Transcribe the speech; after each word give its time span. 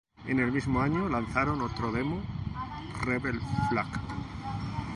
En 0.25 0.39
el 0.39 0.51
mismo 0.51 0.81
año 0.81 1.07
lanzaron 1.07 1.61
otro 1.61 1.91
demo 1.91 2.23
"Rebel 3.03 3.39
Flag". 3.69 3.85